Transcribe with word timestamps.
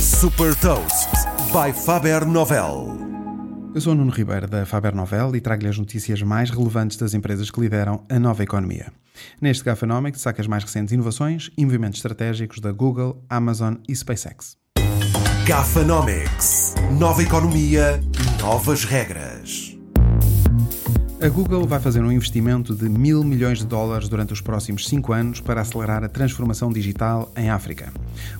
Super 0.00 0.52
Toast 0.56 1.08
by 1.52 1.72
Faber 1.72 2.26
Novel. 2.26 2.98
Eu 3.72 3.80
sou 3.80 3.92
o 3.92 3.94
Nuno 3.94 4.10
Ribeiro 4.10 4.48
da 4.48 4.66
Faber 4.66 4.92
Novel 4.94 5.36
e 5.36 5.40
trago-lhe 5.40 5.68
as 5.68 5.78
notícias 5.78 6.20
mais 6.22 6.50
relevantes 6.50 6.96
das 6.96 7.14
empresas 7.14 7.48
que 7.48 7.60
lideram 7.60 8.04
a 8.10 8.18
nova 8.18 8.42
economia. 8.42 8.92
Neste 9.40 9.62
Gafanomics 9.62 10.20
saca 10.20 10.42
as 10.42 10.48
mais 10.48 10.64
recentes 10.64 10.92
inovações 10.92 11.50
e 11.56 11.64
movimentos 11.64 11.98
estratégicos 11.98 12.58
da 12.58 12.72
Google, 12.72 13.24
Amazon 13.30 13.76
e 13.88 13.94
SpaceX. 13.94 14.56
Gafanomics. 15.46 16.74
Nova 16.98 17.22
economia, 17.22 18.00
novas 18.40 18.84
regras. 18.84 19.31
A 21.22 21.28
Google 21.28 21.68
vai 21.68 21.78
fazer 21.78 22.02
um 22.02 22.10
investimento 22.10 22.74
de 22.74 22.88
mil 22.88 23.22
milhões 23.22 23.58
de 23.58 23.64
dólares 23.64 24.08
durante 24.08 24.32
os 24.32 24.40
próximos 24.40 24.88
cinco 24.88 25.12
anos 25.12 25.38
para 25.40 25.60
acelerar 25.60 26.02
a 26.02 26.08
transformação 26.08 26.72
digital 26.72 27.30
em 27.36 27.48
África. 27.48 27.92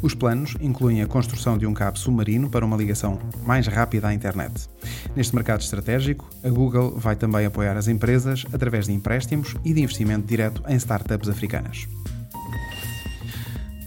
Os 0.02 0.16
planos 0.16 0.56
incluem 0.60 1.00
a 1.00 1.06
construção 1.06 1.56
de 1.56 1.64
um 1.64 1.72
cabo 1.72 1.96
submarino 1.96 2.50
para 2.50 2.66
uma 2.66 2.76
ligação 2.76 3.20
mais 3.46 3.68
rápida 3.68 4.08
à 4.08 4.14
internet. 4.14 4.68
Neste 5.14 5.32
mercado 5.32 5.60
estratégico, 5.60 6.28
a 6.42 6.48
Google 6.48 6.98
vai 6.98 7.14
também 7.14 7.46
apoiar 7.46 7.76
as 7.76 7.86
empresas 7.86 8.44
através 8.52 8.86
de 8.86 8.92
empréstimos 8.92 9.54
e 9.64 9.72
de 9.72 9.80
investimento 9.80 10.26
direto 10.26 10.60
em 10.66 10.74
startups 10.74 11.28
africanas. 11.28 11.86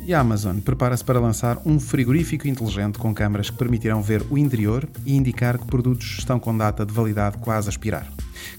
E 0.05 0.13
a 0.13 0.21
Amazon 0.21 0.59
prepara-se 0.59 1.03
para 1.03 1.19
lançar 1.19 1.57
um 1.65 1.81
frigorífico 1.81 2.47
inteligente 2.47 2.97
com 2.97 3.13
câmaras 3.13 3.49
que 3.49 3.57
permitirão 3.57 4.01
ver 4.01 4.25
o 4.29 4.37
interior 4.37 4.87
e 5.05 5.17
indicar 5.17 5.57
que 5.57 5.65
produtos 5.65 6.15
estão 6.19 6.39
com 6.39 6.57
data 6.57 6.85
de 6.85 6.93
validade 6.93 7.39
quase 7.39 7.67
a 7.67 7.71
expirar. 7.71 8.07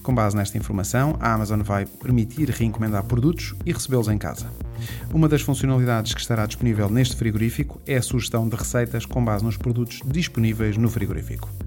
Com 0.01 0.13
base 0.13 0.35
nesta 0.35 0.57
informação, 0.57 1.17
a 1.19 1.33
Amazon 1.33 1.61
vai 1.61 1.85
permitir 1.85 2.49
reencomendar 2.49 3.03
produtos 3.03 3.55
e 3.65 3.71
recebê-los 3.71 4.07
em 4.07 4.17
casa. 4.17 4.47
Uma 5.13 5.27
das 5.27 5.41
funcionalidades 5.41 6.13
que 6.13 6.21
estará 6.21 6.45
disponível 6.45 6.89
neste 6.89 7.15
frigorífico 7.15 7.81
é 7.85 7.97
a 7.97 8.01
sugestão 8.01 8.47
de 8.47 8.55
receitas 8.55 9.05
com 9.05 9.23
base 9.23 9.43
nos 9.43 9.57
produtos 9.57 10.01
disponíveis 10.05 10.77
no 10.77 10.89
frigorífico. 10.89 11.66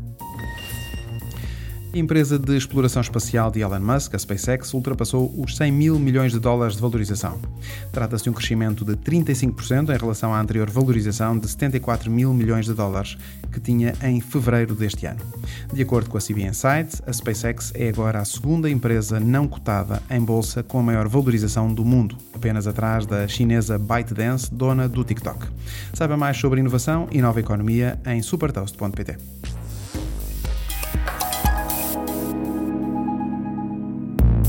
A 1.92 1.98
empresa 1.98 2.38
de 2.38 2.56
exploração 2.56 3.02
espacial 3.02 3.50
de 3.50 3.60
Elon 3.60 3.80
Musk, 3.80 4.14
a 4.14 4.18
SpaceX, 4.18 4.72
ultrapassou 4.74 5.34
os 5.36 5.56
100 5.56 5.72
mil 5.72 5.98
milhões 5.98 6.30
de 6.30 6.38
dólares 6.38 6.76
de 6.76 6.80
valorização. 6.80 7.40
Trata-se 7.90 8.22
de 8.22 8.30
um 8.30 8.32
crescimento 8.32 8.84
de 8.84 8.92
35% 8.92 9.92
em 9.92 9.98
relação 9.98 10.32
à 10.32 10.40
anterior 10.40 10.70
valorização 10.70 11.36
de 11.36 11.48
74 11.48 12.08
mil 12.08 12.32
milhões 12.32 12.66
de 12.66 12.74
dólares 12.74 13.18
que 13.50 13.58
tinha 13.58 13.92
em 14.04 14.20
fevereiro 14.20 14.76
deste 14.76 15.04
ano. 15.04 15.18
De 15.72 15.82
acordo 15.82 16.08
com 16.08 16.16
a 16.16 16.20
CB 16.20 16.42
Insights, 16.44 17.02
a 17.04 17.12
SpaceX 17.12 17.72
é 17.74 17.88
agora 17.88 18.20
a 18.20 18.24
segunda 18.24 18.70
empresa 18.70 19.18
não 19.18 19.48
cotada 19.48 20.00
em 20.08 20.20
bolsa 20.20 20.62
com 20.62 20.78
a 20.78 20.82
maior 20.84 21.08
valorização 21.08 21.74
do 21.74 21.84
mundo, 21.84 22.16
apenas 22.32 22.68
atrás 22.68 23.04
da 23.04 23.26
chinesa 23.26 23.76
ByteDance, 23.76 24.54
dona 24.54 24.88
do 24.88 25.02
TikTok. 25.02 25.44
Saiba 25.92 26.16
mais 26.16 26.36
sobre 26.36 26.60
inovação 26.60 27.08
e 27.10 27.20
nova 27.20 27.40
economia 27.40 27.98
em 28.06 28.22
supertoast.pt. 28.22 29.49